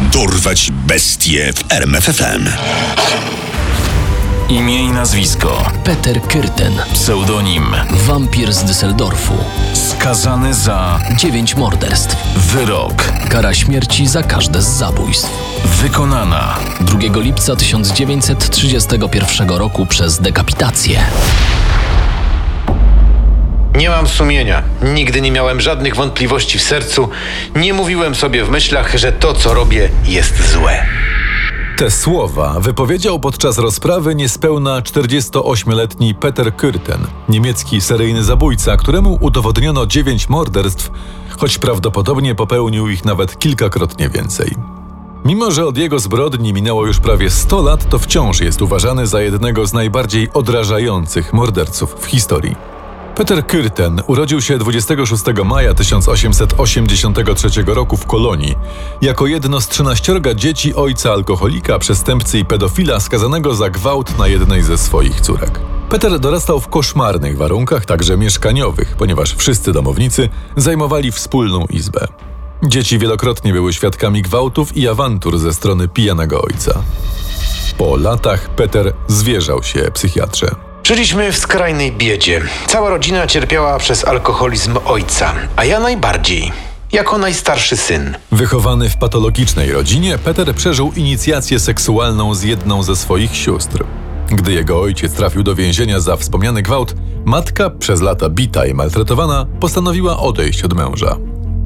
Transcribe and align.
Dorwać 0.00 0.70
bestie 0.86 1.52
w 1.52 1.72
RMFFM. 1.72 2.48
Imię 4.48 4.84
i 4.84 4.88
nazwisko. 4.88 5.70
Peter 5.84 6.22
Kyrten, 6.22 6.72
Pseudonim. 6.94 7.74
wampir 7.90 8.52
z 8.54 8.64
Düsseldorfu. 8.64 9.32
Skazany 9.90 10.54
za 10.54 10.98
Dziewięć 11.16 11.54
morderstw. 11.56 12.16
wyrok. 12.36 13.04
Kara 13.28 13.54
śmierci 13.54 14.06
za 14.06 14.22
każde 14.22 14.62
z 14.62 14.66
zabójstw. 14.66 15.30
Wykonana. 15.82 16.56
2 16.80 16.98
lipca 17.20 17.56
1931 17.56 19.48
roku 19.50 19.86
przez 19.86 20.20
dekapitację. 20.20 21.00
Nie 23.78 23.90
mam 23.90 24.08
sumienia. 24.08 24.62
Nigdy 24.82 25.20
nie 25.20 25.32
miałem 25.32 25.60
żadnych 25.60 25.96
wątpliwości 25.96 26.58
w 26.58 26.62
sercu. 26.62 27.08
Nie 27.56 27.72
mówiłem 27.72 28.14
sobie 28.14 28.44
w 28.44 28.50
myślach, 28.50 28.96
że 28.96 29.12
to, 29.12 29.34
co 29.34 29.54
robię, 29.54 29.90
jest 30.04 30.52
złe. 30.52 30.86
Te 31.76 31.90
słowa 31.90 32.60
wypowiedział 32.60 33.20
podczas 33.20 33.58
rozprawy 33.58 34.14
niespełna 34.14 34.80
48-letni 34.80 36.14
Peter 36.14 36.56
Kürten, 36.56 36.98
niemiecki 37.28 37.80
seryjny 37.80 38.24
zabójca, 38.24 38.76
któremu 38.76 39.18
udowodniono 39.20 39.86
dziewięć 39.86 40.28
morderstw, 40.28 40.90
choć 41.38 41.58
prawdopodobnie 41.58 42.34
popełnił 42.34 42.88
ich 42.88 43.04
nawet 43.04 43.38
kilkakrotnie 43.38 44.08
więcej. 44.08 44.54
Mimo, 45.24 45.50
że 45.50 45.66
od 45.66 45.78
jego 45.78 45.98
zbrodni 45.98 46.52
minęło 46.52 46.86
już 46.86 46.98
prawie 46.98 47.30
100 47.30 47.62
lat, 47.62 47.88
to 47.88 47.98
wciąż 47.98 48.40
jest 48.40 48.62
uważany 48.62 49.06
za 49.06 49.20
jednego 49.20 49.66
z 49.66 49.72
najbardziej 49.72 50.28
odrażających 50.32 51.32
morderców 51.32 51.96
w 52.00 52.06
historii. 52.06 52.77
Peter 53.18 53.46
Kürten 53.46 54.02
urodził 54.06 54.40
się 54.40 54.58
26 54.58 55.24
maja 55.44 55.74
1883 55.74 57.48
roku 57.66 57.96
w 57.96 58.06
Kolonii, 58.06 58.54
jako 59.02 59.26
jedno 59.26 59.60
z 59.60 59.68
13 59.68 60.20
dzieci 60.34 60.74
ojca 60.74 61.12
alkoholika, 61.12 61.78
przestępcy 61.78 62.38
i 62.38 62.44
pedofila 62.44 63.00
skazanego 63.00 63.54
za 63.54 63.70
gwałt 63.70 64.18
na 64.18 64.26
jednej 64.26 64.62
ze 64.62 64.78
swoich 64.78 65.20
córek. 65.20 65.60
Peter 65.88 66.20
dorastał 66.20 66.60
w 66.60 66.68
koszmarnych 66.68 67.36
warunkach, 67.36 67.84
także 67.84 68.16
mieszkaniowych, 68.16 68.96
ponieważ 68.96 69.34
wszyscy 69.34 69.72
domownicy 69.72 70.28
zajmowali 70.56 71.12
wspólną 71.12 71.66
izbę. 71.70 72.06
Dzieci 72.62 72.98
wielokrotnie 72.98 73.52
były 73.52 73.72
świadkami 73.72 74.22
gwałtów 74.22 74.76
i 74.76 74.88
awantur 74.88 75.38
ze 75.38 75.54
strony 75.54 75.88
pijanego 75.88 76.42
ojca. 76.42 76.82
Po 77.78 77.96
latach 77.96 78.48
Peter 78.48 78.92
zwierzał 79.08 79.62
się 79.62 79.90
psychiatrze. 79.94 80.67
Żyliśmy 80.88 81.32
w 81.32 81.38
skrajnej 81.38 81.92
biedzie. 81.92 82.40
Cała 82.66 82.90
rodzina 82.90 83.26
cierpiała 83.26 83.78
przez 83.78 84.04
alkoholizm 84.04 84.78
ojca, 84.84 85.32
a 85.56 85.64
ja 85.64 85.80
najbardziej. 85.80 86.52
Jako 86.92 87.18
najstarszy 87.18 87.76
syn. 87.76 88.16
Wychowany 88.32 88.88
w 88.90 88.96
patologicznej 88.96 89.72
rodzinie, 89.72 90.18
Peter 90.18 90.54
przeżył 90.54 90.92
inicjację 90.96 91.60
seksualną 91.60 92.34
z 92.34 92.42
jedną 92.42 92.82
ze 92.82 92.96
swoich 92.96 93.36
sióstr. 93.36 93.84
Gdy 94.28 94.52
jego 94.52 94.80
ojciec 94.80 95.12
trafił 95.12 95.42
do 95.42 95.54
więzienia 95.54 96.00
za 96.00 96.16
wspomniany 96.16 96.62
gwałt, 96.62 96.94
matka, 97.24 97.70
przez 97.70 98.00
lata 98.00 98.28
bita 98.28 98.66
i 98.66 98.74
maltretowana, 98.74 99.46
postanowiła 99.60 100.18
odejść 100.18 100.64
od 100.64 100.74
męża. 100.74 101.16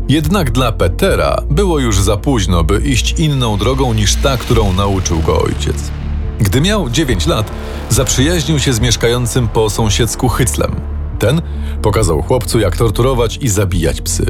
Jednak 0.08 0.50
dla 0.50 0.72
Petera 0.72 1.42
było 1.50 1.78
już 1.78 1.98
za 1.98 2.16
późno, 2.16 2.64
by 2.64 2.80
iść 2.80 3.14
inną 3.18 3.56
drogą 3.56 3.94
niż 3.94 4.14
ta, 4.14 4.36
którą 4.36 4.72
nauczył 4.72 5.20
go 5.20 5.42
ojciec. 5.42 6.01
Gdy 6.42 6.60
miał 6.60 6.90
9 6.90 7.26
lat, 7.26 7.50
zaprzyjaźnił 7.90 8.58
się 8.58 8.72
z 8.72 8.80
mieszkającym 8.80 9.48
po 9.48 9.70
sąsiedzku 9.70 10.28
Hyclem. 10.28 10.80
Ten 11.18 11.42
pokazał 11.82 12.22
chłopcu, 12.22 12.60
jak 12.60 12.76
torturować 12.76 13.38
i 13.40 13.48
zabijać 13.48 14.00
psy. 14.00 14.26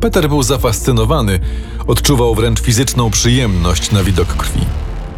Peter 0.00 0.28
był 0.28 0.42
zafascynowany, 0.42 1.40
odczuwał 1.86 2.34
wręcz 2.34 2.60
fizyczną 2.60 3.10
przyjemność 3.10 3.90
na 3.90 4.04
widok 4.04 4.28
krwi. 4.28 4.60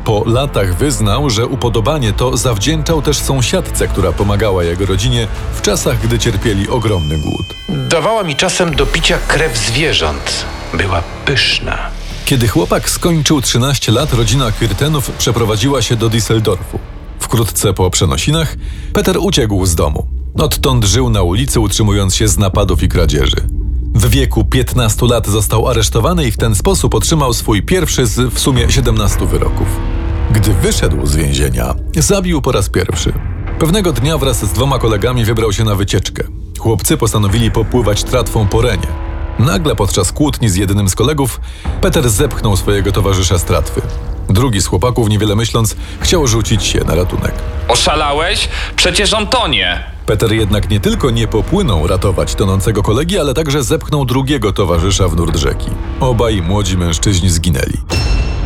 Po 0.04 0.22
latach 0.26 0.74
wyznał, 0.74 1.30
że 1.30 1.46
upodobanie 1.46 2.12
to 2.12 2.36
zawdzięczał 2.36 3.02
też 3.02 3.18
sąsiadce, 3.18 3.88
która 3.88 4.12
pomagała 4.12 4.64
jego 4.64 4.86
rodzinie 4.86 5.28
w 5.54 5.62
czasach, 5.62 6.02
gdy 6.02 6.18
cierpieli 6.18 6.68
ogromny 6.68 7.18
głód. 7.18 7.46
Dawała 7.68 8.22
mi 8.22 8.36
czasem 8.36 8.76
do 8.76 8.86
picia 8.86 9.18
krew 9.28 9.58
zwierząt. 9.58 10.44
Była 10.74 11.02
pyszna. 11.24 11.99
Kiedy 12.24 12.48
chłopak 12.48 12.90
skończył 12.90 13.40
13 13.40 13.92
lat, 13.92 14.12
rodzina 14.12 14.50
Kürtenów 14.50 15.10
przeprowadziła 15.18 15.82
się 15.82 15.96
do 15.96 16.08
Düsseldorfu. 16.08 16.78
Wkrótce 17.20 17.72
po 17.72 17.90
przenosinach 17.90 18.56
Peter 18.92 19.18
uciekł 19.18 19.66
z 19.66 19.74
domu. 19.74 20.06
Odtąd 20.38 20.84
żył 20.84 21.10
na 21.10 21.22
ulicy, 21.22 21.60
utrzymując 21.60 22.14
się 22.14 22.28
z 22.28 22.38
napadów 22.38 22.82
i 22.82 22.88
kradzieży. 22.88 23.36
W 23.94 24.10
wieku 24.10 24.44
15 24.44 25.06
lat 25.06 25.26
został 25.26 25.68
aresztowany 25.68 26.26
i 26.26 26.32
w 26.32 26.36
ten 26.36 26.54
sposób 26.54 26.94
otrzymał 26.94 27.32
swój 27.32 27.62
pierwszy 27.62 28.06
z 28.06 28.34
w 28.34 28.38
sumie 28.38 28.70
17 28.72 29.26
wyroków. 29.26 29.68
Gdy 30.30 30.54
wyszedł 30.54 31.06
z 31.06 31.16
więzienia, 31.16 31.74
zabił 31.96 32.42
po 32.42 32.52
raz 32.52 32.68
pierwszy. 32.68 33.12
Pewnego 33.58 33.92
dnia 33.92 34.18
wraz 34.18 34.44
z 34.44 34.52
dwoma 34.52 34.78
kolegami 34.78 35.24
wybrał 35.24 35.52
się 35.52 35.64
na 35.64 35.74
wycieczkę. 35.74 36.24
Chłopcy 36.58 36.96
postanowili 36.96 37.50
popływać 37.50 38.04
tratwą 38.04 38.48
po 38.48 38.62
Renie. 38.62 39.09
Nagle 39.40 39.76
podczas 39.76 40.12
kłótni 40.12 40.48
z 40.48 40.56
jednym 40.56 40.88
z 40.88 40.94
kolegów, 40.94 41.40
Peter 41.80 42.10
zepchnął 42.10 42.56
swojego 42.56 42.92
towarzysza 42.92 43.38
z 43.38 43.44
tratwy. 43.44 43.82
Drugi 44.28 44.60
z 44.60 44.66
chłopaków, 44.66 45.08
niewiele 45.08 45.36
myśląc, 45.36 45.76
chciał 46.00 46.26
rzucić 46.26 46.64
się 46.64 46.80
na 46.84 46.94
ratunek. 46.94 47.34
Oszalałeś? 47.68 48.48
Przecież 48.76 49.12
on 49.12 49.26
tonie. 49.26 49.84
Peter 50.06 50.32
jednak 50.32 50.70
nie 50.70 50.80
tylko 50.80 51.10
nie 51.10 51.28
popłynął 51.28 51.86
ratować 51.86 52.34
tonącego 52.34 52.82
kolegi, 52.82 53.18
ale 53.18 53.34
także 53.34 53.62
zepchnął 53.62 54.04
drugiego 54.04 54.52
towarzysza 54.52 55.08
w 55.08 55.16
nurt 55.16 55.36
rzeki. 55.36 55.70
Obaj 56.00 56.42
młodzi 56.42 56.78
mężczyźni 56.78 57.30
zginęli. 57.30 57.78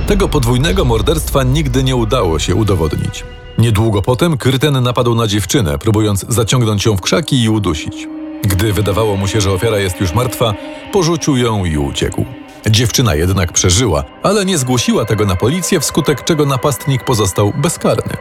Tego 0.06 0.28
podwójnego 0.28 0.84
morderstwa 0.84 1.42
nigdy 1.42 1.84
nie 1.84 1.96
udało 1.96 2.38
się 2.38 2.54
udowodnić. 2.54 3.24
Niedługo 3.58 4.02
potem 4.02 4.36
Kyrten 4.36 4.82
napadł 4.82 5.14
na 5.14 5.26
dziewczynę, 5.26 5.78
próbując 5.78 6.26
zaciągnąć 6.28 6.86
ją 6.86 6.96
w 6.96 7.00
krzaki 7.00 7.42
i 7.42 7.48
udusić. 7.48 8.08
Gdy 8.46 8.72
wydawało 8.72 9.16
mu 9.16 9.28
się, 9.28 9.40
że 9.40 9.52
ofiara 9.52 9.78
jest 9.78 10.00
już 10.00 10.12
martwa, 10.12 10.54
porzucił 10.92 11.36
ją 11.36 11.64
i 11.64 11.76
uciekł. 11.76 12.24
Dziewczyna 12.70 13.14
jednak 13.14 13.52
przeżyła, 13.52 14.04
ale 14.22 14.44
nie 14.44 14.58
zgłosiła 14.58 15.04
tego 15.04 15.24
na 15.24 15.36
policję, 15.36 15.80
wskutek 15.80 16.24
czego 16.24 16.46
napastnik 16.46 17.04
pozostał 17.04 17.52
bezkarny. 17.56 18.16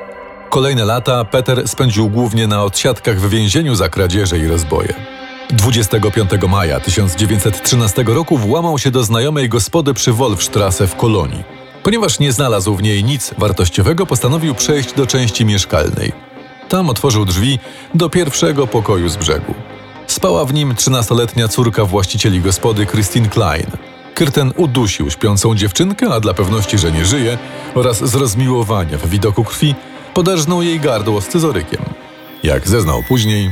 Kolejne 0.50 0.85
lata 0.85 1.25
Peter 1.25 1.67
spędził 1.67 2.09
głównie 2.09 2.47
na 2.47 2.63
odsiadkach 2.63 3.19
w 3.19 3.29
więzieniu 3.29 3.75
za 3.75 3.89
kradzieże 3.89 4.39
i 4.39 4.47
rozboje. 4.47 4.94
25 5.50 6.29
maja 6.50 6.79
1913 6.79 8.03
roku 8.03 8.38
włamał 8.38 8.79
się 8.79 8.91
do 8.91 9.03
znajomej 9.03 9.50
gospody 9.50 9.94
przy 9.94 10.13
Wolfstrasse 10.13 10.88
w 10.88 10.95
Kolonii. 10.95 11.44
Ponieważ 11.83 12.19
nie 12.19 12.33
znalazł 12.33 12.75
w 12.75 12.83
niej 12.83 13.03
nic 13.03 13.33
wartościowego, 13.38 14.06
postanowił 14.06 14.56
przejść 14.56 14.94
do 14.94 15.07
części 15.07 15.45
mieszkalnej. 15.45 16.12
Tam 16.69 16.89
otworzył 16.89 17.25
drzwi 17.25 17.59
do 17.94 18.09
pierwszego 18.09 18.67
pokoju 18.67 19.09
z 19.09 19.17
brzegu. 19.17 19.53
Spała 20.08 20.46
w 20.46 20.53
nim 20.53 20.74
13-letnia 20.74 21.47
córka 21.47 21.86
właścicieli 21.86 22.41
gospody 22.41 22.86
Christine 22.86 23.30
Klein. 23.30 23.68
Kyrten 24.16 24.53
udusił 24.56 25.12
śpiącą 25.12 25.56
dziewczynkę, 25.56 26.14
a 26.14 26.19
dla 26.19 26.34
pewności, 26.34 26.78
że 26.78 26.91
nie 26.91 27.06
żyje, 27.06 27.38
oraz 27.75 27.97
z 28.03 28.16
rozmiłowania 28.16 28.97
w 28.97 29.09
widoku 29.09 29.44
krwi 29.44 29.75
poderżnął 30.13 30.62
jej 30.62 30.80
gardło 30.80 31.22
scyzorykiem. 31.22 31.81
Jak 32.44 32.68
zeznał 32.68 33.03
później, 33.08 33.52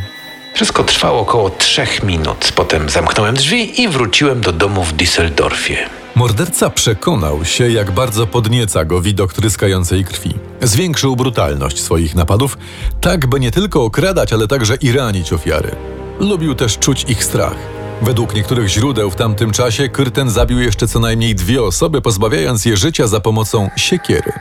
Wszystko 0.53 0.83
trwało 0.83 1.19
około 1.19 1.49
trzech 1.49 2.03
minut. 2.03 2.51
Potem 2.55 2.89
zamknąłem 2.89 3.35
drzwi 3.35 3.81
i 3.81 3.87
wróciłem 3.87 4.41
do 4.41 4.51
domu 4.51 4.83
w 4.83 4.93
Düsseldorfie. 4.93 5.75
morderca 6.15 6.69
przekonał 6.69 7.45
się, 7.45 7.71
jak 7.71 7.91
bardzo 7.91 8.27
podnieca 8.27 8.85
go 8.85 9.01
widok 9.01 9.33
tryskającej 9.33 10.05
krwi. 10.05 10.33
Zwiększył 10.61 11.15
brutalność 11.15 11.81
swoich 11.81 12.15
napadów, 12.15 12.57
tak 13.01 13.27
by 13.27 13.39
nie 13.39 13.51
tylko 13.51 13.83
okradać, 13.83 14.33
ale 14.33 14.47
także 14.47 14.75
i 14.75 14.91
ranić 14.91 15.33
ofiary. 15.33 15.75
Lubił 16.21 16.55
też 16.55 16.77
czuć 16.77 17.03
ich 17.03 17.23
strach. 17.23 17.55
Według 18.01 18.35
niektórych 18.35 18.67
źródeł 18.67 19.11
w 19.11 19.15
tamtym 19.15 19.51
czasie 19.51 19.89
Kyrten 19.89 20.29
zabił 20.29 20.59
jeszcze 20.59 20.87
co 20.87 20.99
najmniej 20.99 21.35
dwie 21.35 21.63
osoby, 21.63 22.01
pozbawiając 22.01 22.65
je 22.65 22.77
życia 22.77 23.07
za 23.07 23.19
pomocą 23.19 23.69
siekiery. 23.75 24.31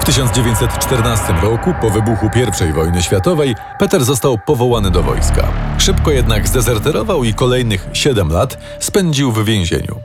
W 0.00 0.04
1914 0.04 1.34
roku, 1.42 1.74
po 1.80 1.90
wybuchu 1.90 2.30
I 2.70 2.72
wojny 2.72 3.02
światowej, 3.02 3.54
Peter 3.78 4.04
został 4.04 4.38
powołany 4.38 4.90
do 4.90 5.02
wojska. 5.02 5.48
Szybko 5.78 6.10
jednak 6.10 6.48
zdezerterował 6.48 7.24
i 7.24 7.34
kolejnych 7.34 7.88
7 7.92 8.32
lat 8.32 8.58
spędził 8.80 9.32
w 9.32 9.44
więzieniu. 9.44 10.00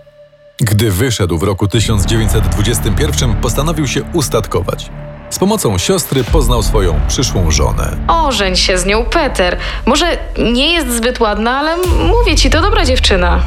Gdy 0.59 0.91
wyszedł 0.91 1.37
w 1.37 1.43
roku 1.43 1.67
1921, 1.67 3.35
postanowił 3.35 3.87
się 3.87 4.01
ustatkować. 4.13 4.89
Z 5.31 5.39
pomocą 5.39 5.77
siostry 5.77 6.23
poznał 6.23 6.63
swoją 6.63 6.99
przyszłą 7.07 7.51
żonę. 7.51 7.97
Ożeń 8.07 8.55
się 8.55 8.77
z 8.77 8.85
nią, 8.85 9.05
Peter. 9.05 9.57
Może 9.85 10.17
nie 10.53 10.73
jest 10.73 10.91
zbyt 10.97 11.19
ładna, 11.19 11.57
ale 11.57 11.77
mówię 12.07 12.35
ci, 12.35 12.49
to 12.49 12.61
dobra 12.61 12.85
dziewczyna. 12.85 13.39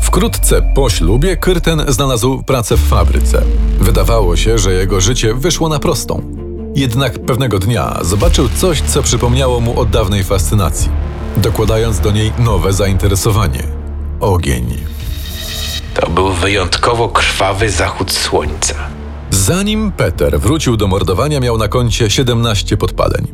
Wkrótce 0.00 0.62
po 0.74 0.90
ślubie 0.90 1.36
Kyrten 1.36 1.84
znalazł 1.88 2.42
pracę 2.42 2.76
w 2.76 2.88
fabryce. 2.88 3.42
Wydawało 3.80 4.36
się, 4.36 4.58
że 4.58 4.72
jego 4.72 5.00
życie 5.00 5.34
wyszło 5.34 5.68
na 5.68 5.78
prostą. 5.78 6.22
Jednak 6.74 7.18
pewnego 7.18 7.58
dnia 7.58 7.98
zobaczył 8.02 8.48
coś, 8.56 8.80
co 8.80 9.02
przypomniało 9.02 9.60
mu 9.60 9.80
o 9.80 9.84
dawnej 9.84 10.24
fascynacji, 10.24 10.88
dokładając 11.36 12.00
do 12.00 12.10
niej 12.10 12.32
nowe 12.38 12.72
zainteresowanie 12.72 13.62
ogień. 14.20 14.76
To 15.94 16.10
był 16.10 16.32
wyjątkowo 16.32 17.08
krwawy 17.08 17.70
zachód 17.70 18.12
słońca. 18.12 18.89
Zanim 19.50 19.92
Peter 19.92 20.40
wrócił 20.40 20.76
do 20.76 20.86
mordowania, 20.86 21.40
miał 21.40 21.58
na 21.58 21.68
koncie 21.68 22.10
17 22.10 22.76
podpaleń. 22.76 23.26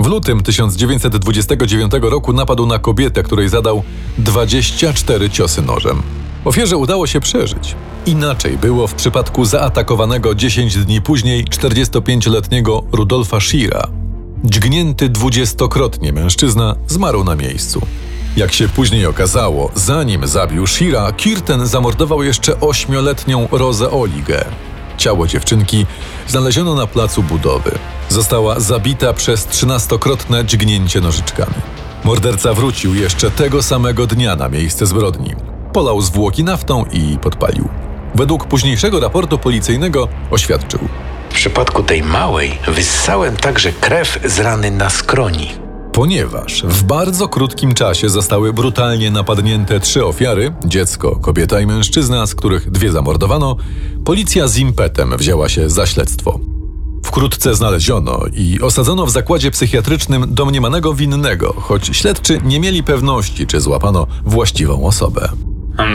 W 0.00 0.06
lutym 0.06 0.42
1929 0.42 1.92
roku 2.02 2.32
napadł 2.32 2.66
na 2.66 2.78
kobietę, 2.78 3.22
której 3.22 3.48
zadał 3.48 3.82
24 4.18 5.30
ciosy 5.30 5.62
nożem. 5.62 6.02
Ofierze 6.44 6.76
udało 6.76 7.06
się 7.06 7.20
przeżyć. 7.20 7.74
Inaczej 8.06 8.58
było 8.58 8.86
w 8.86 8.94
przypadku 8.94 9.44
zaatakowanego 9.44 10.34
10 10.34 10.76
dni 10.76 11.02
później 11.02 11.44
45-letniego 11.44 12.82
Rudolfa 12.92 13.40
Shira. 13.40 13.88
Dźgnięty 14.44 15.08
dwudziestokrotnie 15.08 16.12
mężczyzna 16.12 16.76
zmarł 16.86 17.24
na 17.24 17.36
miejscu. 17.36 17.80
Jak 18.36 18.52
się 18.52 18.68
później 18.68 19.06
okazało, 19.06 19.70
zanim 19.74 20.26
zabił 20.26 20.66
Shira, 20.66 21.12
Kirten 21.12 21.66
zamordował 21.66 22.22
jeszcze 22.22 22.60
ośmioletnią 22.60 23.48
Rozę 23.52 23.90
Oligę. 23.90 24.44
Ciało 25.00 25.26
dziewczynki 25.26 25.86
znaleziono 26.26 26.74
na 26.74 26.86
placu 26.86 27.22
budowy. 27.22 27.70
Została 28.08 28.60
zabita 28.60 29.12
przez 29.12 29.46
trzynastokrotne 29.46 30.44
dźgnięcie 30.44 31.00
nożyczkami. 31.00 31.54
Morderca 32.04 32.54
wrócił 32.54 32.94
jeszcze 32.94 33.30
tego 33.30 33.62
samego 33.62 34.06
dnia 34.06 34.36
na 34.36 34.48
miejsce 34.48 34.86
zbrodni. 34.86 35.34
Polał 35.72 36.00
zwłoki 36.00 36.44
naftą 36.44 36.84
i 36.92 37.18
podpalił. 37.18 37.68
Według 38.14 38.46
późniejszego 38.46 39.00
raportu 39.00 39.38
policyjnego 39.38 40.08
oświadczył. 40.30 40.80
W 41.30 41.34
przypadku 41.34 41.82
tej 41.82 42.02
małej 42.02 42.58
wyssałem 42.68 43.36
także 43.36 43.72
krew 43.72 44.18
z 44.24 44.38
rany 44.40 44.70
na 44.70 44.90
skroni. 44.90 45.59
Ponieważ 45.92 46.62
w 46.62 46.82
bardzo 46.82 47.28
krótkim 47.28 47.74
czasie 47.74 48.08
zostały 48.08 48.52
brutalnie 48.52 49.10
napadnięte 49.10 49.80
trzy 49.80 50.04
ofiary 50.04 50.52
dziecko, 50.64 51.16
kobieta 51.16 51.60
i 51.60 51.66
mężczyzna, 51.66 52.26
z 52.26 52.34
których 52.34 52.70
dwie 52.70 52.92
zamordowano 52.92 53.56
policja 54.04 54.48
z 54.48 54.58
impetem 54.58 55.16
wzięła 55.16 55.48
się 55.48 55.70
za 55.70 55.86
śledztwo. 55.86 56.40
Wkrótce 57.04 57.54
znaleziono 57.54 58.20
i 58.34 58.60
osadzono 58.60 59.06
w 59.06 59.10
zakładzie 59.10 59.50
psychiatrycznym 59.50 60.34
domniemanego 60.34 60.94
winnego, 60.94 61.54
choć 61.58 61.96
śledczy 61.96 62.40
nie 62.44 62.60
mieli 62.60 62.82
pewności, 62.82 63.46
czy 63.46 63.60
złapano 63.60 64.06
właściwą 64.24 64.84
osobę. 64.84 65.28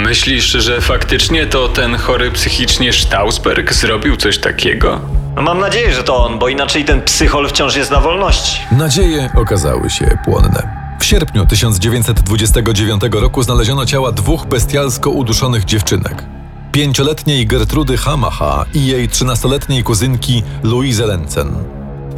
Myślisz, 0.03 0.45
że 0.45 0.81
faktycznie 0.81 1.45
to 1.45 1.67
ten 1.67 1.95
chory 1.95 2.31
psychicznie 2.31 2.93
Stausberg 2.93 3.73
zrobił 3.73 4.17
coś 4.17 4.37
takiego? 4.37 4.99
No 5.35 5.41
mam 5.41 5.59
nadzieję, 5.59 5.93
że 5.93 6.03
to 6.03 6.25
on, 6.25 6.39
bo 6.39 6.49
inaczej 6.49 6.85
ten 6.85 7.01
psychol 7.01 7.47
wciąż 7.49 7.75
jest 7.75 7.91
na 7.91 7.99
wolności. 7.99 8.61
Nadzieje 8.71 9.29
okazały 9.35 9.89
się 9.89 10.17
płonne. 10.25 10.85
W 10.99 11.05
sierpniu 11.05 11.45
1929 11.45 13.01
roku 13.11 13.43
znaleziono 13.43 13.85
ciała 13.85 14.11
dwóch 14.11 14.45
bestialsko 14.45 15.09
uduszonych 15.09 15.65
dziewczynek. 15.65 16.23
Pięcioletniej 16.71 17.47
Gertrudy 17.47 17.97
Hamaha 17.97 18.65
i 18.73 18.85
jej 18.87 19.09
trzynastoletniej 19.09 19.83
kuzynki 19.83 20.43
Louise 20.63 21.05
Lencen. 21.05 21.55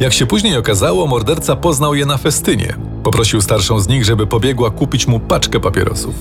Jak 0.00 0.12
się 0.12 0.26
później 0.26 0.56
okazało, 0.56 1.06
morderca 1.06 1.56
poznał 1.56 1.94
je 1.94 2.06
na 2.06 2.16
festynie. 2.16 2.76
Poprosił 3.04 3.40
starszą 3.40 3.80
z 3.80 3.88
nich, 3.88 4.04
żeby 4.04 4.26
pobiegła 4.26 4.70
kupić 4.70 5.06
mu 5.06 5.20
paczkę 5.20 5.60
papierosów. 5.60 6.14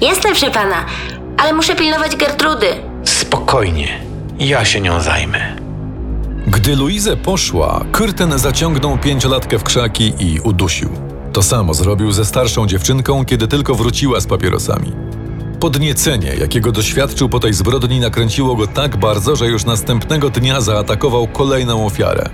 Jestem, 0.00 0.30
proszę 0.32 0.50
pana, 0.50 0.84
ale 1.36 1.52
muszę 1.52 1.76
pilnować 1.76 2.16
Gertrudy. 2.16 2.66
Spokojnie, 3.04 4.00
ja 4.38 4.64
się 4.64 4.80
nią 4.80 5.00
zajmę. 5.00 5.53
Gdy 6.46 6.76
Louise 6.76 7.16
poszła, 7.16 7.84
Kyrten 7.92 8.38
zaciągnął 8.38 8.98
pięciolatkę 8.98 9.58
w 9.58 9.62
krzaki 9.62 10.12
i 10.18 10.40
udusił. 10.40 10.90
To 11.32 11.42
samo 11.42 11.74
zrobił 11.74 12.12
ze 12.12 12.24
starszą 12.24 12.66
dziewczynką, 12.66 13.24
kiedy 13.24 13.48
tylko 13.48 13.74
wróciła 13.74 14.20
z 14.20 14.26
papierosami. 14.26 14.92
Podniecenie, 15.60 16.34
jakiego 16.34 16.72
doświadczył 16.72 17.28
po 17.28 17.40
tej 17.40 17.54
zbrodni, 17.54 18.00
nakręciło 18.00 18.56
go 18.56 18.66
tak 18.66 18.96
bardzo, 18.96 19.36
że 19.36 19.46
już 19.46 19.64
następnego 19.64 20.30
dnia 20.30 20.60
zaatakował 20.60 21.26
kolejną 21.26 21.86
ofiarę. 21.86 22.30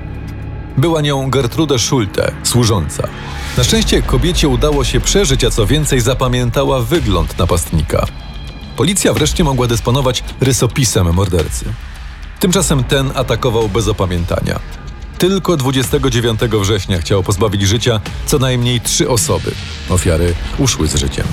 Była 0.76 1.00
nią 1.00 1.30
Gertrude 1.30 1.78
Schulte, 1.78 2.32
służąca. 2.42 3.08
Na 3.56 3.64
szczęście 3.64 4.02
kobiecie 4.02 4.48
udało 4.48 4.84
się 4.84 5.00
przeżyć, 5.00 5.44
a 5.44 5.50
co 5.50 5.66
więcej 5.66 6.00
zapamiętała 6.00 6.80
wygląd 6.80 7.38
napastnika. 7.38 8.06
Policja 8.76 9.12
wreszcie 9.12 9.44
mogła 9.44 9.66
dysponować 9.66 10.24
rysopisem 10.40 11.14
mordercy. 11.14 11.64
Tymczasem 12.40 12.84
ten 12.84 13.10
atakował 13.14 13.68
bez 13.68 13.88
opamiętania. 13.88 14.60
Tylko 15.18 15.56
29 15.56 16.40
września 16.40 16.98
chciał 16.98 17.22
pozbawić 17.22 17.62
życia 17.62 18.00
co 18.26 18.38
najmniej 18.38 18.80
trzy 18.80 19.08
osoby. 19.10 19.50
Ofiary 19.90 20.34
uszły 20.58 20.88
z 20.88 20.94
życiem. 20.94 21.26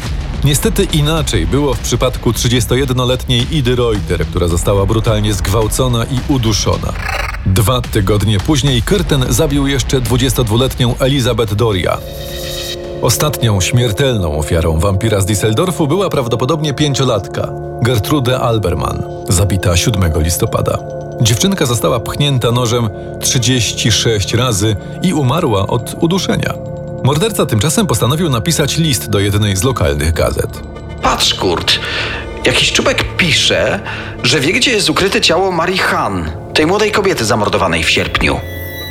Niestety 0.43 0.83
inaczej 0.83 1.47
było 1.47 1.73
w 1.73 1.79
przypadku 1.79 2.31
31-letniej 2.31 3.55
Idy 3.55 3.75
Reuter, 3.75 4.25
która 4.25 4.47
została 4.47 4.85
brutalnie 4.85 5.33
zgwałcona 5.33 6.05
i 6.05 6.19
uduszona. 6.27 6.93
Dwa 7.45 7.81
tygodnie 7.81 8.39
później 8.39 8.81
Kyrten 8.81 9.25
zabił 9.29 9.67
jeszcze 9.67 10.01
22-letnią 10.01 10.95
Elizabeth 10.99 11.53
Doria. 11.53 11.97
Ostatnią 13.01 13.61
śmiertelną 13.61 14.39
ofiarą 14.39 14.79
wampira 14.79 15.21
z 15.21 15.25
Düsseldorfu 15.25 15.87
była 15.87 16.09
prawdopodobnie 16.09 16.73
pięciolatka, 16.73 17.49
Gertrude 17.81 18.39
Alberman, 18.39 19.03
zabita 19.29 19.77
7 19.77 20.21
listopada. 20.21 20.96
Dziewczynka 21.21 21.65
została 21.65 21.99
pchnięta 21.99 22.51
nożem 22.51 22.89
36 23.21 24.33
razy 24.33 24.75
i 25.01 25.13
umarła 25.13 25.67
od 25.67 25.95
uduszenia. 25.99 26.53
Morderca 27.03 27.45
tymczasem 27.45 27.87
postanowił 27.87 28.29
napisać 28.29 28.77
list 28.77 29.09
do 29.09 29.19
jednej 29.19 29.55
z 29.55 29.63
lokalnych 29.63 30.13
gazet. 30.13 30.61
Patrz, 31.01 31.33
Kurt. 31.33 31.79
Jakiś 32.45 32.71
czubek 32.71 33.15
pisze, 33.17 33.79
że 34.23 34.39
wie, 34.39 34.53
gdzie 34.53 34.71
jest 34.71 34.89
ukryte 34.89 35.21
ciało 35.21 35.51
Marii 35.51 35.77
Han, 35.77 36.31
tej 36.53 36.65
młodej 36.67 36.91
kobiety 36.91 37.25
zamordowanej 37.25 37.83
w 37.83 37.89
sierpniu. 37.89 38.39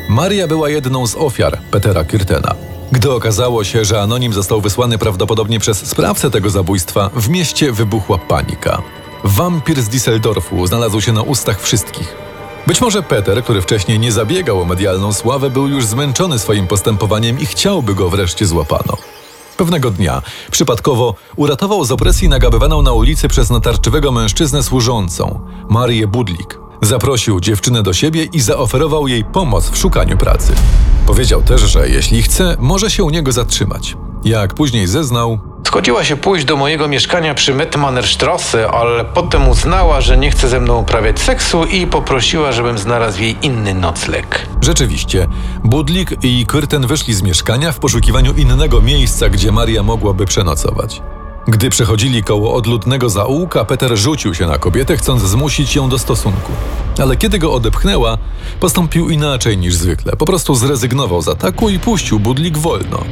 Maria 0.09 0.47
była 0.47 0.71
jedną 0.71 1.07
z 1.07 1.17
ofiar 1.17 1.59
Petera 1.71 2.05
Kyrtena. 2.05 2.55
Gdy 2.93 3.11
okazało 3.13 3.65
się, 3.65 3.85
że 3.85 4.01
anonim 4.01 4.33
został 4.33 4.61
wysłany 4.61 4.99
prawdopodobnie 4.99 5.61
przez 5.61 5.87
sprawcę 5.87 6.31
tego 6.31 6.51
zabójstwa, 6.51 7.11
w 7.15 7.29
mieście 7.29 7.73
wybuchła 7.73 8.19
panika. 8.19 8.83
Wampir 9.27 9.83
z 9.83 9.89
Düsseldorfu 9.89 10.67
znalazł 10.67 11.01
się 11.01 11.13
na 11.13 11.23
ustach 11.23 11.61
wszystkich. 11.61 12.17
Być 12.67 12.81
może 12.81 13.03
Peter, 13.03 13.45
który 13.45 13.63
wcześniej 13.63 13.99
nie 13.99 14.13
zabiegał 14.13 14.61
o 14.61 14.65
medialną 14.65 15.13
sławę, 15.13 15.51
był 15.51 15.69
już 15.69 15.85
zmęczony 15.85 16.39
swoim 16.39 16.67
postępowaniem 16.67 17.41
i 17.41 17.47
chciałby 17.47 17.95
go 17.95 18.11
wreszcie 18.11 18.47
złapano. 18.47 18.97
Pewnego 19.57 19.91
dnia, 19.91 20.23
przypadkowo, 20.51 21.15
uratował 21.37 21.85
z 21.85 21.93
opresji 21.93 22.29
nagabywaną 22.29 22.83
na 22.83 22.93
ulicy 22.93 23.29
przez 23.29 23.51
natarczywego 23.51 24.13
mężczyznę 24.13 24.63
służącą, 24.63 25.41
Marię 25.71 26.07
Budlik. 26.07 26.59
Zaprosił 26.83 27.41
dziewczynę 27.41 27.83
do 27.83 27.93
siebie 27.93 28.25
i 28.25 28.41
zaoferował 28.41 29.09
jej 29.09 29.25
pomoc 29.25 29.71
w 29.71 29.77
szukaniu 29.77 30.17
pracy. 30.19 30.53
Powiedział 31.07 31.43
też, 31.43 31.61
że 31.61 31.89
jeśli 31.89 32.23
chce, 32.23 32.57
może 32.61 32.91
się 32.91 33.05
u 33.05 33.11
niego 33.11 33.33
zatrzymać. 33.33 33.97
Jak 34.25 34.55
później 34.55 34.87
zeznał, 34.87 35.39
Zgodziła 35.77 36.05
się 36.05 36.17
pójść 36.17 36.45
do 36.45 36.57
mojego 36.57 36.89
mieszkania 36.89 37.35
przy 37.35 37.55
Mettmannerstrasse, 37.55 38.71
ale 38.71 39.05
potem 39.05 39.49
uznała, 39.49 40.01
że 40.01 40.17
nie 40.17 40.31
chce 40.31 40.49
ze 40.49 40.61
mną 40.61 40.79
uprawiać 40.79 41.21
seksu 41.21 41.65
i 41.65 41.87
poprosiła, 41.87 42.53
żebym 42.53 42.79
znalazł 42.79 43.21
jej 43.21 43.37
inny 43.43 43.75
nocleg. 43.75 44.47
Rzeczywiście, 44.61 45.27
Budlik 45.65 46.25
i 46.25 46.47
Kyrten 46.47 46.87
wyszli 46.87 47.15
z 47.15 47.23
mieszkania 47.23 47.73
w 47.73 47.79
poszukiwaniu 47.79 48.33
innego 48.33 48.81
miejsca, 48.81 49.29
gdzie 49.29 49.53
Maria 49.53 49.83
mogłaby 49.83 50.27
przenocować. 50.27 51.03
Gdy 51.49 51.71
przechodzili 51.71 52.23
koło 52.23 52.55
odludnego 52.55 53.09
zaułka, 53.09 53.65
Peter 53.65 53.97
rzucił 53.97 54.35
się 54.35 54.47
na 54.47 54.59
kobietę, 54.59 54.97
chcąc 54.97 55.23
zmusić 55.23 55.77
ją 55.77 55.89
do 55.89 55.99
stosunku. 55.99 56.53
Ale 57.03 57.17
kiedy 57.17 57.39
go 57.39 57.53
odepchnęła, 57.53 58.19
postąpił 58.61 59.11
inaczej 59.11 59.59
niż 59.59 59.75
zwykle. 59.75 60.13
Po 60.17 60.27
prostu 60.27 60.55
zrezygnował 60.55 61.23
z 61.23 61.29
ataku 61.29 61.69
i 61.69 61.79
puścił 61.79 62.21
Budlik 62.21 62.59
wolno. 62.59 63.05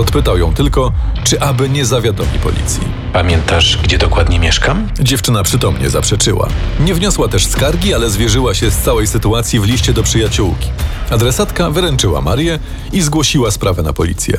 Podpytał 0.00 0.38
ją 0.38 0.54
tylko, 0.54 0.92
czy 1.24 1.40
aby 1.40 1.68
nie 1.68 1.84
zawiadomi 1.84 2.38
policji. 2.42 2.82
Pamiętasz, 3.12 3.78
gdzie 3.82 3.98
dokładnie 3.98 4.38
mieszkam? 4.38 4.88
Dziewczyna 5.00 5.42
przytomnie 5.42 5.90
zaprzeczyła. 5.90 6.48
Nie 6.80 6.94
wniosła 6.94 7.28
też 7.28 7.46
skargi, 7.46 7.94
ale 7.94 8.10
zwierzyła 8.10 8.54
się 8.54 8.70
z 8.70 8.76
całej 8.76 9.06
sytuacji 9.06 9.60
w 9.60 9.64
liście 9.64 9.92
do 9.92 10.02
przyjaciółki. 10.02 10.68
Adresatka 11.10 11.70
wyręczyła 11.70 12.20
Marię 12.20 12.58
i 12.92 13.00
zgłosiła 13.00 13.50
sprawę 13.50 13.82
na 13.82 13.92
policję. 13.92 14.38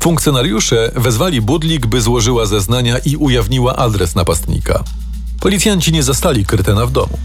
Funkcjonariusze 0.00 0.92
wezwali 0.94 1.40
Budlik, 1.40 1.86
by 1.86 2.00
złożyła 2.00 2.46
zeznania 2.46 2.98
i 2.98 3.16
ujawniła 3.16 3.76
adres 3.76 4.14
napastnika. 4.14 4.84
Policjanci 5.40 5.92
nie 5.92 6.02
zastali 6.02 6.44
Krytena 6.44 6.86
w 6.86 6.90
domu. 6.92 7.18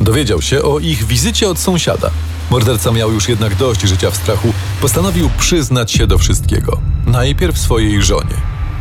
Dowiedział 0.00 0.42
się 0.42 0.62
o 0.62 0.78
ich 0.78 1.06
wizycie 1.06 1.50
od 1.50 1.58
sąsiada. 1.58 2.10
Morderca 2.50 2.92
miał 2.92 3.12
już 3.12 3.28
jednak 3.28 3.54
dość 3.54 3.80
życia 3.80 4.10
w 4.10 4.16
strachu, 4.16 4.52
postanowił 4.80 5.30
przyznać 5.38 5.92
się 5.92 6.06
do 6.06 6.18
wszystkiego. 6.18 6.80
Najpierw 7.06 7.58
swojej 7.58 8.02
żonie. 8.02 8.34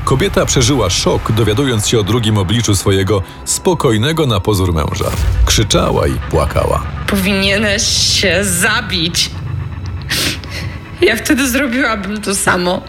Kobieta 0.05 0.45
przeżyła 0.45 0.89
szok, 0.89 1.31
dowiadując 1.31 1.87
się 1.87 1.99
o 1.99 2.03
drugim 2.03 2.37
obliczu 2.37 2.75
swojego 2.75 3.23
spokojnego 3.45 4.25
na 4.27 4.39
pozór 4.39 4.73
męża. 4.73 5.11
Krzyczała 5.45 6.07
i 6.07 6.13
płakała. 6.13 6.83
Powinieneś 7.07 7.83
się 8.21 8.43
zabić. 8.43 9.29
Ja 11.01 11.15
wtedy 11.15 11.49
zrobiłabym 11.49 12.21
to 12.21 12.35
samo. 12.35 12.81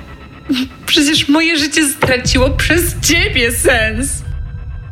Przecież 0.86 1.28
moje 1.28 1.58
życie 1.58 1.88
straciło 1.88 2.50
przez 2.50 3.00
ciebie 3.00 3.52
sens. 3.52 4.08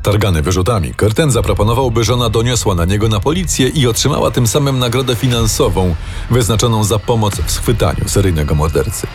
Targany 0.06 0.42
wyrzutami, 0.42 0.94
Curtin 0.94 1.30
zaproponował, 1.30 1.90
by 1.90 2.04
żona 2.04 2.28
doniosła 2.28 2.74
na 2.74 2.84
niego 2.84 3.08
na 3.08 3.20
policję 3.20 3.68
i 3.68 3.86
otrzymała 3.86 4.30
tym 4.30 4.46
samym 4.46 4.78
nagrodę 4.78 5.16
finansową 5.16 5.94
wyznaczoną 6.30 6.84
za 6.84 6.98
pomoc 6.98 7.34
w 7.46 7.50
schwytaniu 7.50 8.08
seryjnego 8.08 8.54
mordercy. 8.54 9.06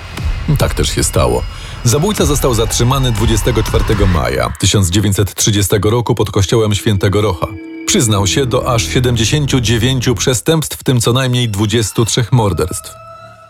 Tak 0.58 0.74
też 0.74 0.90
się 0.90 1.04
stało. 1.04 1.44
Zabójca 1.84 2.26
został 2.26 2.54
zatrzymany 2.54 3.12
24 3.12 4.08
maja 4.14 4.54
1930 4.60 5.76
roku 5.84 6.16
pod 6.16 6.32
kościołem 6.32 6.76
Świętego 6.76 7.22
Rocha. 7.22 7.48
Przyznał 7.86 8.28
się 8.28 8.46
do 8.46 8.74
aż 8.74 8.84
79 8.84 10.10
przestępstw, 10.18 10.78
w 10.78 10.84
tym 10.84 11.02
co 11.02 11.14
najmniej 11.14 11.50
23 11.50 12.26
morderstw. 12.32 12.94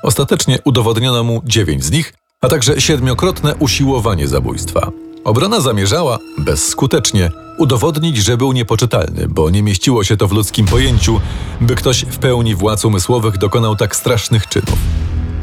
Ostatecznie 0.03 0.60
udowodniono 0.63 1.24
mu 1.24 1.41
9 1.45 1.83
z 1.83 1.91
nich, 1.91 2.13
a 2.41 2.48
także 2.48 2.81
siedmiokrotne 2.81 3.55
usiłowanie 3.55 4.27
zabójstwa. 4.27 4.91
Obrona 5.23 5.61
zamierzała, 5.61 6.19
bezskutecznie, 6.37 7.31
udowodnić, 7.57 8.17
że 8.17 8.37
był 8.37 8.51
niepoczytalny, 8.51 9.27
bo 9.27 9.49
nie 9.49 9.63
mieściło 9.63 10.03
się 10.03 10.17
to 10.17 10.27
w 10.27 10.31
ludzkim 10.31 10.65
pojęciu, 10.65 11.21
by 11.61 11.75
ktoś 11.75 12.05
w 12.05 12.17
pełni 12.17 12.55
władz 12.55 12.85
umysłowych 12.85 13.37
dokonał 13.37 13.75
tak 13.75 13.95
strasznych 13.95 14.47
czynów. 14.47 14.77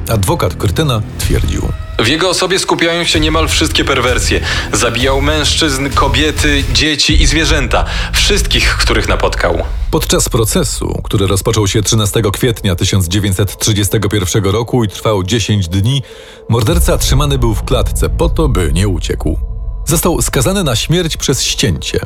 Adwokat 0.09 0.55
Krytyna 0.55 1.03
twierdził. 1.19 1.69
W 1.99 2.07
jego 2.07 2.29
osobie 2.29 2.59
skupiają 2.59 3.05
się 3.05 3.21
niemal 3.21 3.49
wszystkie 3.49 3.85
perwersje. 3.85 4.41
Zabijał 4.73 5.21
mężczyzn, 5.21 5.91
kobiety, 5.91 6.65
dzieci 6.73 7.23
i 7.23 7.27
zwierzęta. 7.27 7.85
Wszystkich, 8.13 8.77
których 8.77 9.09
napotkał. 9.09 9.63
Podczas 9.91 10.29
procesu, 10.29 11.01
który 11.05 11.27
rozpoczął 11.27 11.69
się 11.69 11.83
13 11.83 12.23
kwietnia 12.33 12.77
1931 12.77 14.45
roku 14.45 14.85
i 14.85 14.89
trwał 14.89 15.23
10 15.23 15.69
dni, 15.69 16.03
morderca 16.49 16.99
trzymany 16.99 17.39
był 17.39 17.55
w 17.55 17.65
klatce 17.65 18.09
po 18.09 18.29
to, 18.29 18.49
by 18.49 18.71
nie 18.73 18.89
uciekł. 18.89 19.48
Został 19.89 20.23
skazany 20.23 20.65
na 20.65 20.77
śmierć 20.77 21.17
przez 21.17 21.43
ścięcie. 21.43 22.01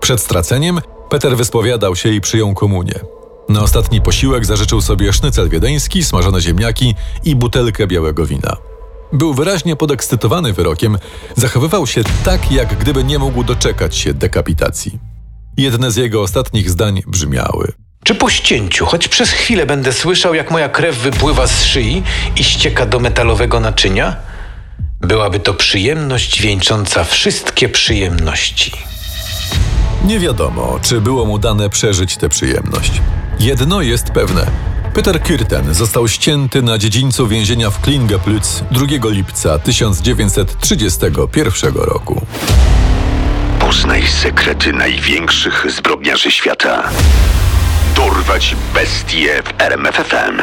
Przed 0.00 0.20
straceniem 0.20 0.80
Peter 1.08 1.36
wyspowiadał 1.36 1.96
się 1.96 2.08
i 2.08 2.20
przyjął 2.20 2.54
komunię. 2.54 3.00
Na 3.48 3.60
ostatni 3.60 4.00
posiłek 4.00 4.46
zażyczył 4.46 4.80
sobie 4.80 5.12
sznycel 5.12 5.48
wiedeński, 5.48 6.04
smażone 6.04 6.40
ziemniaki 6.40 6.94
i 7.24 7.36
butelkę 7.36 7.86
białego 7.86 8.26
wina. 8.26 8.56
Był 9.12 9.34
wyraźnie 9.34 9.76
podekscytowany 9.76 10.52
wyrokiem, 10.52 10.98
zachowywał 11.36 11.86
się 11.86 12.02
tak, 12.24 12.52
jak 12.52 12.78
gdyby 12.78 13.04
nie 13.04 13.18
mógł 13.18 13.44
doczekać 13.44 13.96
się 13.96 14.14
dekapitacji. 14.14 14.98
Jedne 15.56 15.90
z 15.90 15.96
jego 15.96 16.22
ostatnich 16.22 16.70
zdań 16.70 17.02
brzmiały: 17.06 17.72
Czy 18.04 18.14
po 18.14 18.30
ścięciu, 18.30 18.86
choć 18.86 19.08
przez 19.08 19.30
chwilę 19.30 19.66
będę 19.66 19.92
słyszał, 19.92 20.34
jak 20.34 20.50
moja 20.50 20.68
krew 20.68 20.98
wypływa 20.98 21.46
z 21.46 21.64
szyi 21.64 22.02
i 22.36 22.44
ścieka 22.44 22.86
do 22.86 23.00
metalowego 23.00 23.60
naczynia? 23.60 24.27
Byłaby 25.00 25.40
to 25.40 25.54
przyjemność 25.54 26.42
wieńcząca 26.42 27.04
wszystkie 27.04 27.68
przyjemności. 27.68 28.72
Nie 30.04 30.18
wiadomo, 30.18 30.78
czy 30.82 31.00
było 31.00 31.24
mu 31.24 31.38
dane 31.38 31.70
przeżyć 31.70 32.16
tę 32.16 32.28
przyjemność. 32.28 32.92
Jedno 33.40 33.82
jest 33.82 34.10
pewne. 34.10 34.46
Peter 34.94 35.22
Kürten 35.22 35.74
został 35.74 36.08
ścięty 36.08 36.62
na 36.62 36.78
dziedzińcu 36.78 37.28
więzienia 37.28 37.70
w 37.70 37.80
Klingeplütz 37.80 38.64
2 38.70 38.86
lipca 39.10 39.58
1931 39.58 41.74
roku. 41.74 42.26
Poznaj 43.60 44.06
sekrety 44.06 44.72
największych 44.72 45.66
zbrodniarzy 45.70 46.30
świata. 46.30 46.90
Dorwać 47.96 48.56
bestie 48.74 49.42
w 49.42 49.60
RMFFM. 49.60 50.42